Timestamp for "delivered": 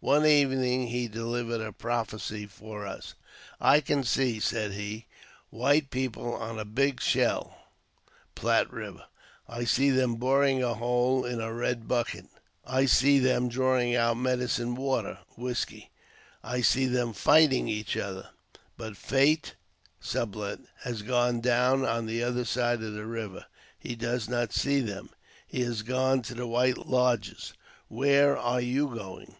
1.08-1.62